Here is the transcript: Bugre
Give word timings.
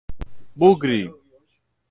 Bugre 0.57 0.97